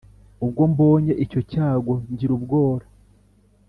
[0.43, 2.85] Ubwo mbonye icyo cyago ngira ubwora